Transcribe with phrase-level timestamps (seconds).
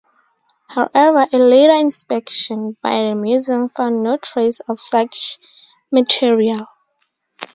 [0.67, 5.37] However, a later inspection by the museum found no trace of such
[5.91, 6.65] material.